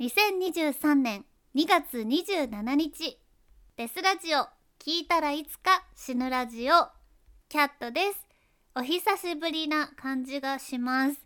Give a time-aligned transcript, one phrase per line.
[0.00, 3.18] 2023年2月27日。
[3.76, 4.38] デスラジオ
[4.82, 6.88] 聞いたらいつか死ぬラジオ。
[7.50, 8.26] キャットです。
[8.74, 11.20] お久しぶりな感じがします。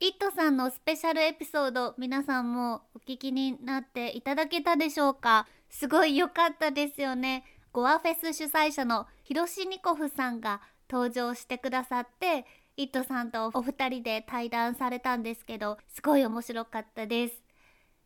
[0.00, 5.46] イットさんのスペシャルエピソード皆さんもお聞きになっていただけたでしょうか？
[5.70, 7.44] すごい良かったですよね。
[7.72, 10.60] ゴアフェス主催者のヒロシニコフさんが
[10.90, 12.46] 登場してくださって
[12.76, 17.47] イットさんとお二人で対談されたんですけどすごい面白かったです。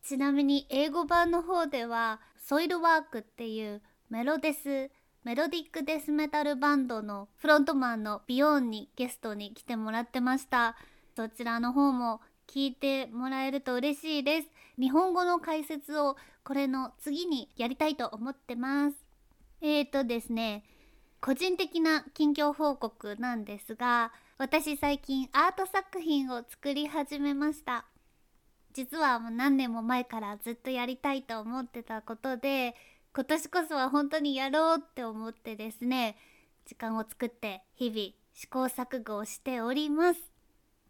[0.03, 4.91] ちなみに英語版の方ではソイルワークっていうメロデス
[5.23, 10.75] メロディックデスメタルバンドのフロントマンのビヨーンにゲストに来てもらってました。
[11.15, 14.47] そちらの方も聞いてもらえると嬉しいです。
[14.77, 18.97] 日本語の解説をこれの次にやりたいと思ってます。
[19.61, 20.65] えーとですね
[21.21, 27.85] 個人的な近況報告なんですが私最近アート作品を作り始めました。
[28.73, 32.75] 実はもう何年も前からずっとやりたいと思ってたことで
[33.15, 36.17] 今年こそは本当にやろうって思ってですね
[36.65, 40.19] 時間を作って日々試行錯誤をしております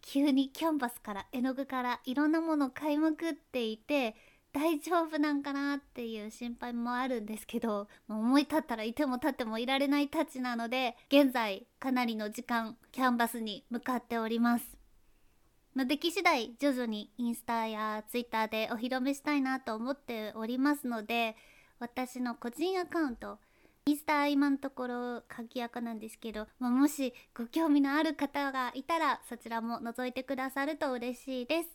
[0.01, 4.15] 急にキャンバスから絵の具からいろんなものを買いまくっていて
[4.53, 14.82] 大丈夫なんかなっていう心配もあるんですけど思い立ったらいても立ってもいられないたちなので現在かなりの時間キャンバスに向かっております。
[15.73, 21.35] までき次第徐々にインスタやツイッターでお披露目したいなと思っておりますので
[21.79, 23.39] 私の個人アカウント
[23.85, 31.69] インスタ今のところ鍵垢なんですけど、まあ、もしご興味のある方がいたらそちらも覗いてくださると嬉しいです。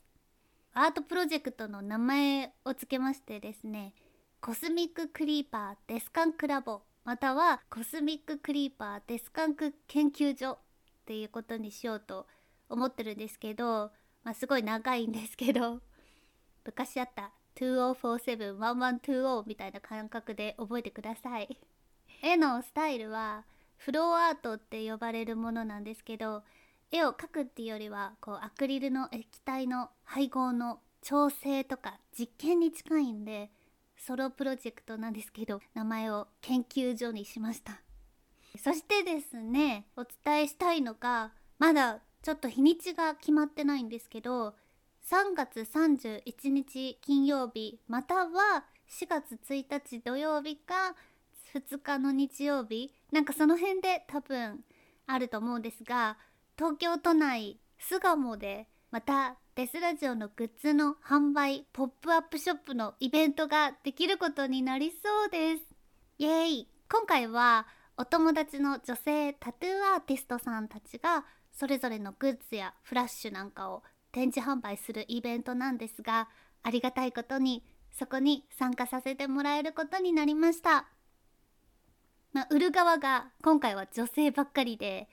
[0.72, 3.94] アートプロジェクトの名前を付けましてですね
[4.41, 10.58] コスミッククリーパーデスカンクラボまたはコスミッククリーパーデスカンク研究所っ
[11.04, 12.26] ていうことにしようと
[12.69, 13.91] 思ってるんですけど、
[14.24, 15.80] まあ、すごい長いんですけど
[16.64, 21.58] 昔あった2047-1120みたいな感覚で覚えてください。
[22.22, 23.44] 絵のスタイルは
[23.77, 26.43] フローアートって呼ばれるものなんですけど
[26.91, 33.50] 絵を描くっていうよりはこうアクリルの液体の配合の調整とか実験に近いんで
[33.97, 37.81] ソロプロジェクトなんですけど名前を研究所にしました。
[38.56, 44.55] そしてですねお伝えしたいのがまだちょっと日にちが決まってないんですけど
[45.11, 50.95] 3月31日金曜日または4月1日土曜日か
[51.55, 54.61] 2日の日曜日なんかその辺で多分
[55.06, 56.19] あると思うんですが
[56.56, 65.65] 東京都内巣鴨でまたデスラジオのグッズの販売ポップアップショップのイベントができることになりそうです。
[66.19, 66.69] イエーイ。
[66.89, 71.25] 今回はお友達の女性タトゥーアーティストさんたちが
[71.58, 73.82] それぞれのグッズやフラッシュなんかを
[74.12, 76.28] 展示販売するイベントなんですが
[76.62, 77.64] ありがたいことに
[77.98, 80.86] そこに参加させてもらえることになりました、
[82.32, 85.08] まあ、売る側が今回は女性ばっかりで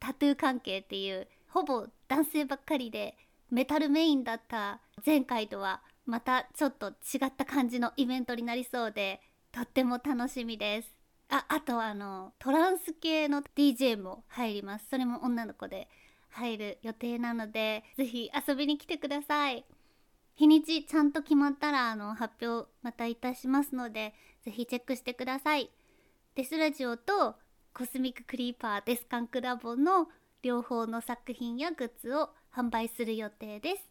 [0.00, 3.16] タトゥー関係っていうほぼ男性ばっかりで
[3.52, 9.20] メタルメインだった前回とはまたちょっと違った感じのイベントになりそうで
[9.52, 11.03] とっても楽しみです。
[11.34, 14.86] ああとはあのトランス系の DJ も入ります。
[14.88, 15.88] それも女の子で
[16.30, 19.64] 入る予定なので是非遊びに来てください。
[20.36, 25.72] 日にちちゃんと決まったらあの発表またいたしますので是非チェックしてください。
[26.36, 27.34] デスラジオと
[27.72, 30.06] コスミッククリーパーデスカンクラボの
[30.42, 33.90] 両方の作品やグッズを販売する予定です。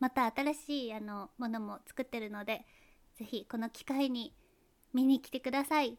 [0.00, 2.66] また新しいあのものも作ってるので
[3.16, 4.34] 是非この機会に
[4.92, 5.96] 見に来てください。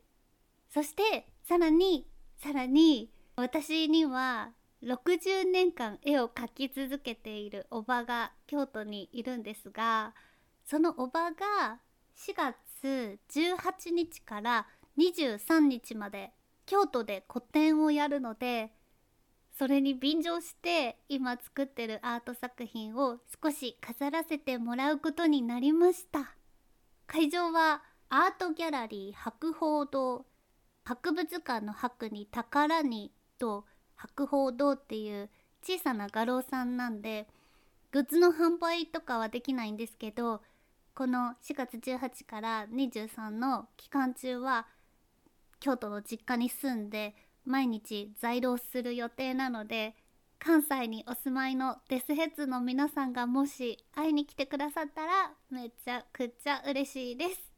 [0.70, 2.08] そしてさらに
[2.42, 4.52] さらに私には
[4.84, 10.14] 60年間絵を描き続けているおばが京都にいるんですが
[10.66, 11.80] そのおばが
[12.16, 14.68] 4月18日から
[14.98, 16.32] 23日まで
[16.66, 18.72] 京都で個展をやるので
[19.58, 26.36] それに便乗して今作ってるアート作品を少し飾らせてもらうことになりました。
[27.08, 30.26] 会場はアートギャラリー博報堂
[30.86, 33.66] 博物館の博に宝にと
[33.96, 35.30] 博報堂っていう
[35.64, 37.28] 小さな画廊さんなんで
[37.92, 40.42] グッズの販売とかはできないんですけど
[40.94, 44.68] この4月18から23の期間中は
[45.60, 47.16] 京都の実家に住んで
[47.46, 49.96] 毎日在労する予定なので
[50.38, 57.52] 関西にお住まいのデスヘッズの皆さんがもし会いに来てくださったらめちゃくちゃ嬉しいです。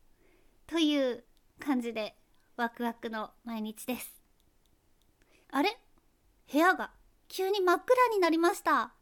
[0.68, 1.24] という
[1.60, 2.16] 感じで
[2.57, 4.12] ワクワクの毎日です。
[5.51, 5.77] あれ？
[6.51, 6.89] 部屋が
[7.27, 8.94] 急に真っ暗になりました。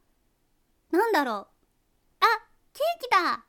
[0.91, 1.37] なんだろう？
[2.19, 2.25] あ、
[2.73, 3.45] ケーキだ。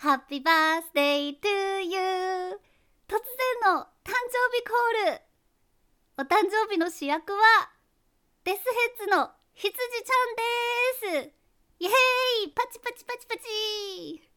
[0.00, 1.48] Happy birthday to
[1.80, 1.98] you
[3.08, 5.20] 突然の誕生日コール。
[6.18, 7.38] お誕生日の主役は
[8.44, 8.62] デスヘ
[9.02, 11.32] ッズの羊ちゃんです。
[11.78, 11.92] イエー
[12.48, 12.52] イ！
[12.54, 14.27] パチパチパチパチ。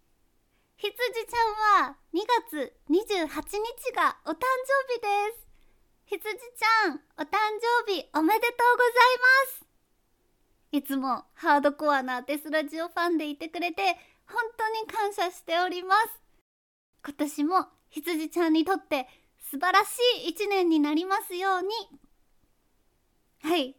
[0.81, 2.17] 羊ちゃんは2
[2.49, 5.45] 月28日がお誕生日です。
[6.05, 7.37] 羊ちゃんお誕
[7.85, 9.65] 生日おめでとうございます。
[10.71, 13.95] いつもハードコアなデスラジオファンでいてくれて
[14.25, 16.19] 本当に感謝しております。
[17.05, 19.07] 今年も羊ちゃんにとって
[19.51, 21.69] 素晴らしい一年になりますように。
[23.43, 23.75] はい。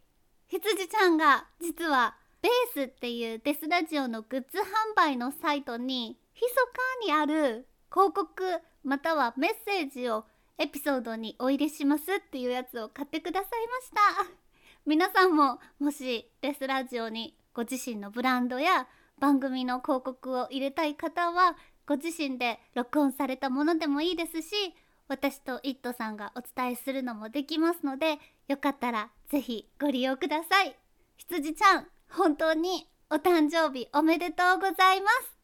[0.47, 4.65] 羊ちゃんが実はベースっていうデスラジオのグッズ販
[4.95, 6.61] 売のサイトに密か
[7.05, 10.25] にある広告またはメッセージを
[10.59, 13.91] エピソードにお入れしますっていうやつを買ってくださいまし
[14.27, 14.33] た。
[14.87, 18.89] 皆さんももしデスラジオにご自身のブランドや
[19.19, 21.57] 番組の広告を入れたい方は
[21.87, 24.75] ご自身で録音されたものでもいいですし
[25.09, 28.19] 私とイットさんがお伝えするのもできますので
[28.49, 30.77] よかったら是非ご利用ください。
[31.17, 35.42] 羊ちゃん本当にお誕生日おめでとうございます。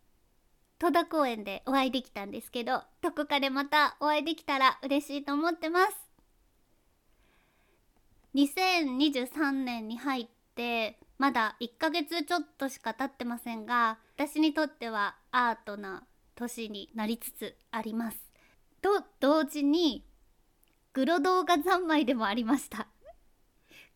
[0.79, 5.93] 戸田公園でお会いできたんですけどどこかでまたお会いできたら嬉しいと思ってます。
[8.35, 16.05] 2023年に入ってまだ1ヶ月ちょっとしか経ってませんが私にとってはアートな
[16.37, 18.19] 年になりつつあります。
[18.81, 20.05] と同時に
[20.93, 22.87] グロ動画三昧でもありました。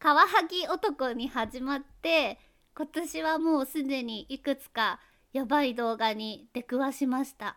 [0.00, 2.40] カワハギ男に始まって
[2.75, 4.99] 今年はもうすでにいくつか
[5.32, 7.56] やばい動画に出くわしました。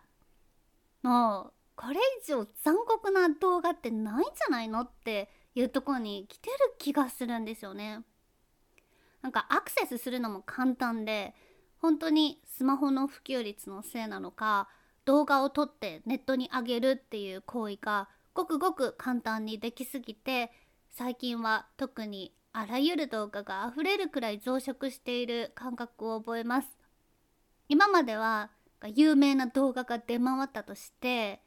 [1.02, 8.02] もうこれ以上残酷な動画ってないんじゃないのっていうところに来てる気がするんですよね。
[9.22, 11.34] なんかアクセスするのも簡単で
[11.78, 14.68] 本当にスマホの普及率のせいなのか
[15.04, 20.50] 動画を撮ってネットに上げるっていう行為がごくごく簡単にできすぎて
[20.90, 26.85] 最近は特にあらゆる動画が溢れるくらい増殖している感覚を覚えます。
[27.68, 28.50] 今までは
[28.94, 31.40] 有名な動画が出回ったとして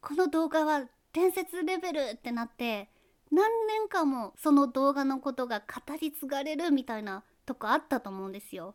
[0.00, 0.82] この動画は
[1.12, 2.88] 伝説レベルってなって
[3.30, 8.74] 何年間もその動画のことが語り継がれるみたいなとこあったと思うんですよ。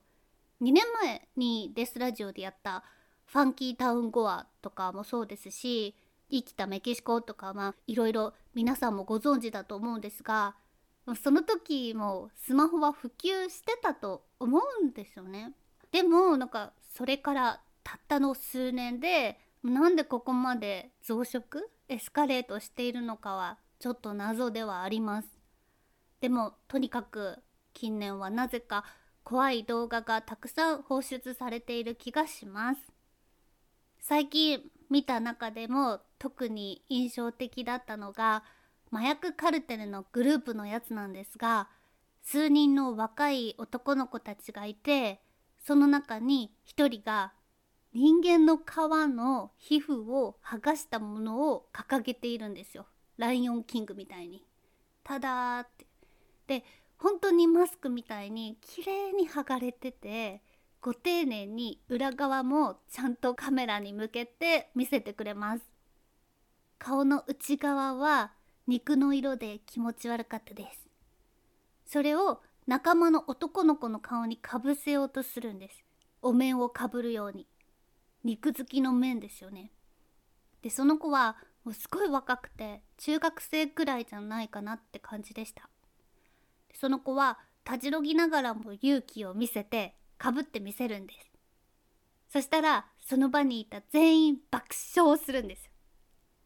[0.61, 2.83] 2年前にデスラジオでやった
[3.25, 5.95] ファンキータウンゴアとかもそうですし
[6.31, 10.55] 生きたメキシコとかはいろいろ皆さんもご存知だと思うんですが
[11.21, 15.53] その時もスマホは普及してたと思うんですよね。
[15.91, 21.59] でもなんかそれからたったの数年でなんでここまで増殖
[21.89, 25.27] エスカレートしているのかはちょっと謎ではあります。
[26.21, 27.37] でもとにかく
[27.75, 28.83] 近年はなぜか
[29.23, 32.81] 怖い動画がたくさん放出されている気がします。
[33.99, 38.43] 最近見た中でも特に印象的だったのが
[38.91, 41.69] 麻薬カルテルのグループのやつなんですが
[42.23, 45.21] 数人の若い男の子たちがいて
[45.67, 47.33] その中に一人が
[47.91, 48.61] 人間の皮
[49.13, 52.85] の皮膚を剥がしたものを掲げているんですよ。
[53.17, 54.45] ライオンキングみたいに。
[55.03, 55.85] ただって。
[56.47, 56.63] で
[56.97, 60.41] 本当にマスクみたいに綺麗に剥がれてて
[60.79, 65.63] ご丁寧に裏側もちゃんとカメラに向けて見せてくれます。
[66.79, 68.31] 顔の内側は
[68.67, 70.87] 肉の色で気持ち悪かったです。
[71.85, 75.85] それを仲間の男の子の顔にかぶせようとするんです。
[76.21, 77.47] お面をかぶるように。
[78.25, 79.71] 肉付きの面ですよね。
[80.61, 85.69] でその子はもうすごい若くて中学生くらいじゃないかなって感じでした。
[86.73, 91.31] その子はたじろぎながらも勇気を見せてかぶってみせるんです。
[92.33, 95.69] そしたらその場にいた全員爆笑するんです。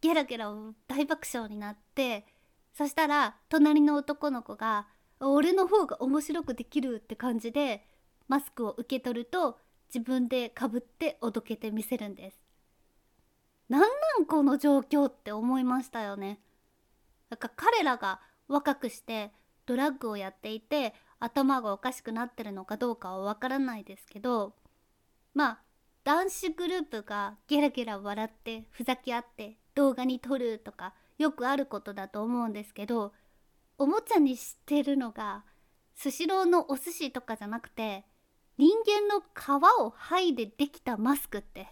[0.02, 0.54] ゲラゲラ
[0.88, 2.28] 大爆笑になって
[2.76, 4.88] そしたら隣の男の子が
[5.30, 7.86] 俺の方が面白くできるって感じで
[8.28, 9.60] マスクを受け取ると
[9.94, 12.40] 自分でかぶっておどけてみせるんです。
[13.70, 13.88] なんな
[14.20, 16.40] んこの状況って思いましたよね。
[17.30, 19.32] なんか彼らが若くして
[19.66, 24.56] ドラッグをやっていて頭がおかしくなってるのかどうかはわからないですけど
[25.34, 25.62] まあ
[26.04, 33.14] 男子グループがゲラゲラ笑ってふざけ合って動画に撮るとかよくあることだと思うんですけど
[33.82, 35.44] おもちゃにしてるのが
[35.96, 38.06] スシローのお寿司とかじゃなくて
[38.60, 41.68] 人間の皮を剥いでできたマスクって。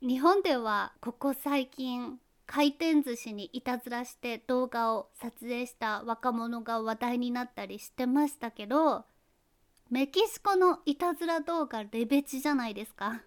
[0.00, 9.06] 日本ではここ最近回転寿司にいたずらして動画を撮影した若者が話題になったりしてましたけど
[9.90, 13.22] メキシコのいたずら動画レベチじゃないですか。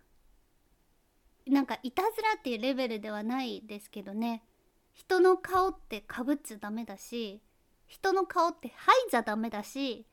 [1.45, 4.43] なんかいたずらっていうレベルではないですけどね。
[4.93, 7.41] 人の顔ってかぶっちゃダメだし
[7.87, 10.05] 人の顔って吐いちゃダメだし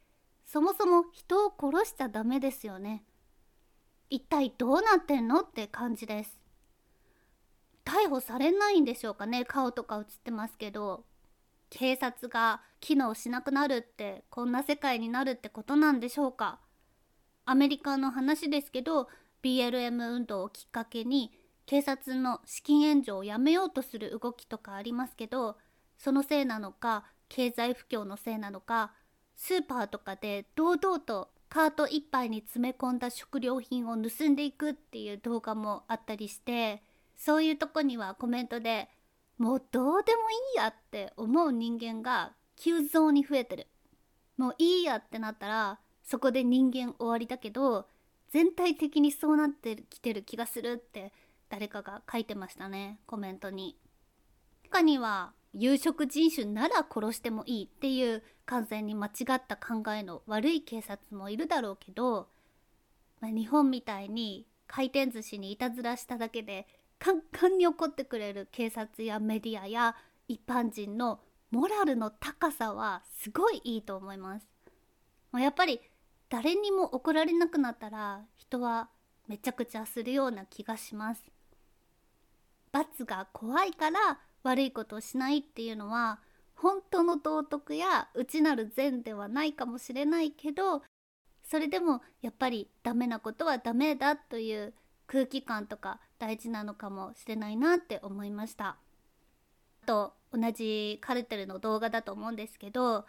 [0.44, 3.04] そもそも人を殺しちゃダメですよね。
[4.08, 6.40] 一体どうなってんのって感じです。
[7.84, 11.04] 逮捕されないんでしょうかね顔とか映ってますけど。
[11.70, 16.60] 警察が機能しなくなるってこんな世界になるってことなんでしょうか。
[17.44, 19.08] アメリカの話ですけど
[19.42, 21.32] BLM 運動をきっかけに
[21.68, 25.58] 警察の資金援助をやめようとする動きとかありますけど
[25.98, 28.92] そのせいなのか経済不況のせいなのか
[29.36, 36.82] スーパーとかで堂々とカートいっぱいに詰め込んだ食料品を盗んでいくっていう動画もあったりして
[37.18, 38.88] そういうとこにはコメントで
[39.36, 43.66] もうどうでもいいやって思う人間が急増に増えてる。
[44.38, 47.86] もういいやってなったらそこで人間終わりだけど
[48.30, 51.12] 全体的にそうなってきてる気がするって
[51.48, 53.76] 誰かが書いてましたねコメントに
[54.70, 62.28] 他には有色人種なら殺してもいいっていう完全に間違った考えの悪い警察もいるだろうけど、
[63.20, 66.66] まあ、日本みたいに回転寿司にいたずらしただけで
[66.98, 69.96] カンカンに怒ってくれる警察やメディアや
[70.28, 74.46] 一般人のモラルの高さはすごいいいと思います。
[75.32, 75.80] やっぱり
[76.28, 78.90] 誰にも怒られなくなったら人は
[79.26, 81.22] めちゃくちゃするような気がします。
[82.72, 86.20] 罰が怖いから悪いことをしないっていうのは
[86.54, 90.82] 本当の道徳や内なる善ではないかもしれないけど
[91.42, 94.74] それでもやっぱりダメなことはダメだという
[95.06, 98.76] 空気感とか大事なのかもしれないなって思いました。
[99.86, 103.06] と同じカルテルの動画だと思うんですけど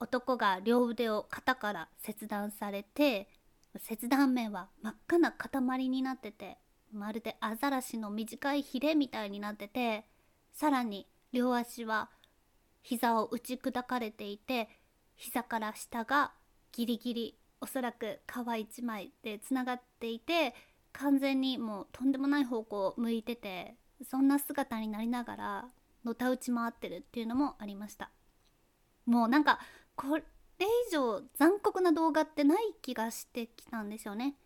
[0.00, 3.28] 男が両腕を肩から切断されて
[3.76, 6.56] 切断面は真っ赤な塊になってて
[6.94, 10.04] まるでアザラシの短いヒレみたいになってて
[10.52, 12.10] さらに両足は
[12.82, 14.68] 膝を打ち砕かれていて
[15.16, 16.32] 膝から下が
[16.72, 20.54] ギリギリおそらく皮一枚でつながっていて
[20.92, 23.76] 完全にもうとんでもない方向を向いてて
[24.08, 25.64] そんな姿になりながら
[26.04, 28.10] のたうち回ってるっていうのもありました。
[29.06, 29.58] もうなんか
[29.96, 30.22] これ
[30.60, 34.36] 以上残酷な動画ってない気がしてきたんですよね。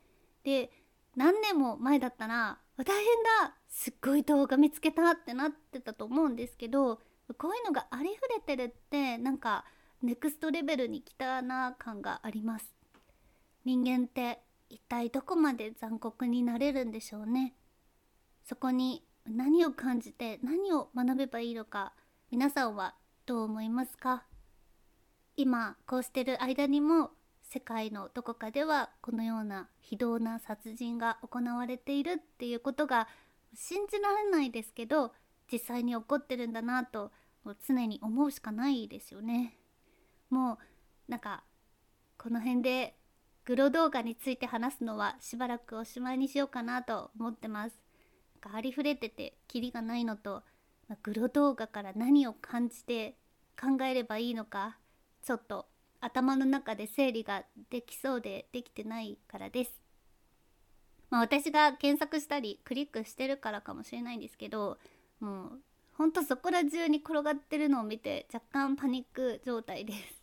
[0.45, 0.71] で
[1.17, 2.95] 何年も前だったら大変
[3.43, 7.01] だすっごい動画見つけたってなってたと思うんですけど
[7.37, 9.65] こういうのがありふれてるってなんか
[10.03, 12.73] ネクストレベルに来たな感があります。
[13.65, 17.55] 人間って一体どこまで残酷になれるんでしょうね。
[18.45, 21.93] そこに何を感じて何を学べばいいのか
[22.31, 22.95] 皆さんは
[23.27, 24.25] どう思いますか？
[25.37, 27.11] 今こうしてる間にも
[27.51, 33.09] 世界のどこかではこのような非道な殺人が行われているっていうことが
[33.55, 35.13] 信じられないですけど
[35.51, 37.11] 実際に起こってるんだなと
[37.67, 39.57] 常に思うしかないですよね。
[40.29, 40.59] も
[41.09, 41.43] うなんか
[42.19, 42.99] この辺で
[43.47, 47.81] グロ動画について話すのはしばらくおしまいにしようかなと思ってます。
[48.43, 50.43] なんかありふれててキリがないのと、
[50.87, 53.17] ま、グロ動画から何を感じて
[53.59, 54.77] 考えればいいのか
[55.23, 55.67] ちょっと
[56.01, 59.73] 頭の中で整理ができそうでできてないからです。
[61.11, 64.79] まあ私が検索したりクリックしてるからかもしれないんですけど
[65.21, 65.61] もう
[65.95, 70.23] ほんとそこら中に転がってるのを見て若干パニック状態です。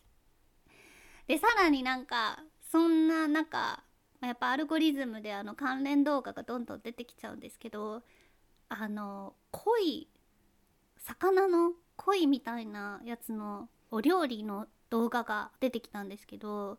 [1.26, 3.82] でさらになんかそんな中
[4.22, 8.02] やっぱアルゴリズムであの関連動画がどんどん出てきちゃうんですけど
[8.68, 10.08] あの鯉
[10.98, 16.78] 魚の鯉みたいなやつのお料理の動画が出てきたんですけど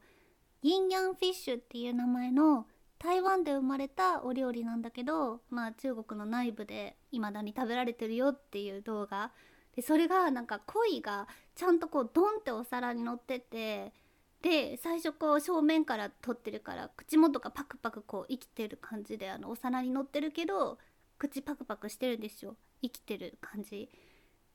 [0.61, 2.65] インギンフィッシュっていう名前の
[2.99, 9.31] 台湾で生まれたお料理なんだけどまあ中国の内部で未だに食べられてるよっていう動画。
[9.75, 13.93] でそれがなんか鯉がちゃんとこうドンってお皿に乗ってて
[14.41, 20.79] で最初こう正面から撮ってるから口元がパクパクこう生きてる感じであのお皿に乗ってるけど
[21.19, 22.55] 口パクパクしてるんですよ。
[22.81, 23.89] 生きてる感じ。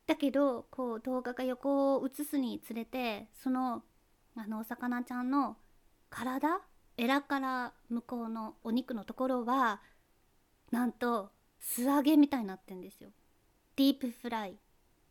[0.06, 3.82] だけどこう動画が横を映すにつれてその
[4.36, 5.56] あのお魚ちゃんの
[6.10, 6.60] 体
[6.96, 9.80] エラから向こうのお肉のところは
[10.70, 11.30] なんと
[11.60, 13.10] 素揚げみたいになってんですよ。
[13.76, 14.56] ディープフライ。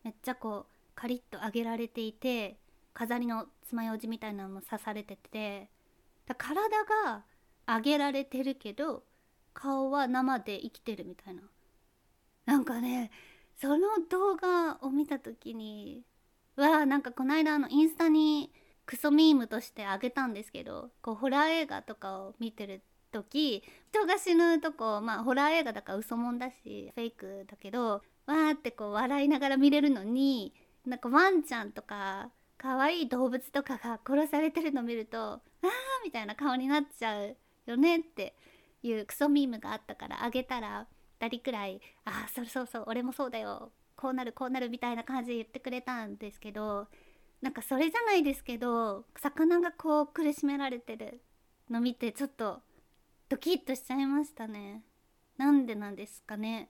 [0.03, 2.57] めっちゃこうカリッと揚げられていて
[2.93, 5.69] 飾りの爪楊枝みたいなのも刺されてて
[6.37, 6.69] 体
[7.05, 7.23] が
[7.67, 9.03] 揚げられてるけど
[9.53, 11.41] 顔は生で生きてるみたいな。
[12.45, 13.11] なんかね
[13.61, 16.01] その動画を見た時に
[16.55, 18.51] わあなんかこの間あのインスタに
[18.87, 30.55] クソミームとしてあげたんですけどこうホラー映画とかを見てる時人が死ぬとこまあホラー映画だから嘘もんだしフェイクだけどわーってこう笑いながら見れるのに
[30.87, 35.39] なんかワンちゃんとか可愛い動物とかが殺されてるの見るとあー
[36.03, 37.35] みたいな顔になっちゃう
[37.67, 38.35] よねって
[38.81, 40.87] いうクソミームがあったからあげたら
[41.21, 43.71] 2人くらい「ああそうそうそう俺もそうだよ。
[43.95, 46.87] こうなるこうなる」みたいな感じで言ってくれたんですけど
[47.41, 51.21] なんかそれじゃないですけど魚がこう苦しめられてる
[51.69, 52.61] の見てちょっと
[53.29, 54.83] ドキッとしちゃいましたね。
[55.37, 56.69] なんでなんですかね。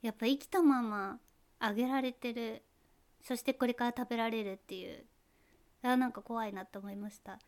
[0.00, 1.20] やっぱ生きたまま
[1.58, 2.62] あげられてる。
[3.22, 5.04] そしてこれから食べられるっていう。
[5.82, 7.38] あなんか怖いなって思いました。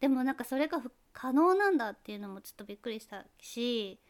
[0.00, 4.00] でもなんかそれが可能なんだっていうのもちょっとびっくりしたし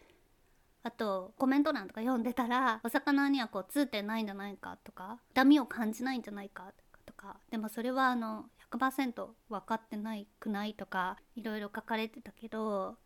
[0.82, 6.72] あとコメント欄とか読んでたら お魚にはこう痛点ないんじゃないかとか痛みを感じないんじゃないか
[7.04, 12.96] とかでもそれはあの100%分かってないくないとかいろいろ書かれてたけど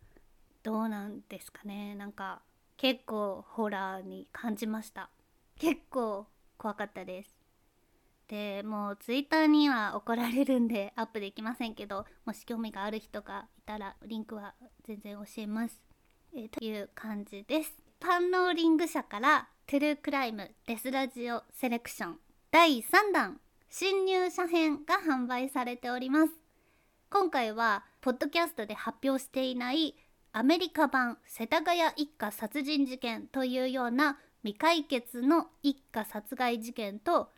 [0.65, 1.93] どうなんですかね。
[1.93, 2.41] なんか
[2.75, 5.11] 結構ホラーに感じました。
[5.59, 6.25] 結構
[6.57, 7.37] 怖かったです。
[8.27, 15.79] でもうツイッターには怒られるんでアップできませんけどもし興味がある人がいたらリンクは全然教えます。
[16.37, 17.73] えー、という感じです。
[17.97, 22.17] パンローリング社からトゥルークライムデスラジオセレクション
[22.51, 23.39] 第3弾
[23.69, 26.33] 新入社編が販売されております。
[27.09, 29.95] 今回はポッドキャストで発表していない
[30.33, 37.29] アメリカ版世田谷一家殺人事件というような未解決の一家殺害事件と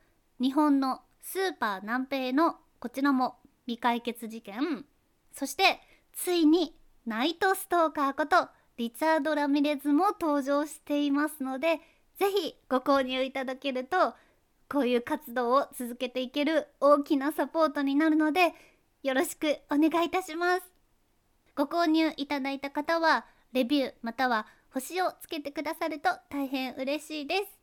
[0.42, 3.36] 日本のスーパー南平のこちらも
[3.68, 4.86] 未解決事件。
[5.34, 5.82] そして
[6.14, 6.76] ついに
[7.06, 11.80] ナイトストーカーことリチャード・ラミレズも登場していますので
[12.20, 14.14] 是非ご購入いただけると
[14.70, 18.54] こういう活動を続けていける大きなサポートになるので
[19.04, 20.64] よろしくお願いいたします。
[21.56, 27.58] ご購入いただいた方はレビューまたは星をつけてくださると大変嬉しいです。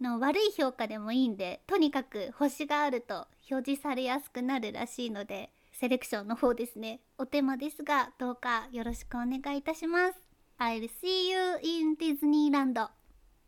[0.00, 7.00] の悪い評価でもいいんでとにかく星があると表示されやすくなるらしいのでセレクションの方ですね。
[7.18, 10.27] お手間ですがどうかよろしくお願いいたします。
[10.60, 12.88] I'll see you in Disneyland.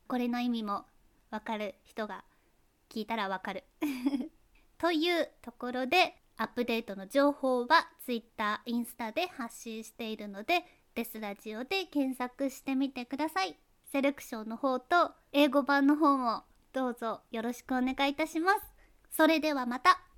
[0.07, 0.85] これの意味も
[1.31, 2.25] わかる人が
[2.88, 3.64] 聞いたらわかる。
[4.79, 13.57] というところでアップデートの情報は Twitter、インスタで発信しているのでデスラジオで検索してみてください。
[13.87, 18.61] セレクションの方と英語版の方もどうぞよろしくお願いいたします。
[19.11, 20.10] それではまた。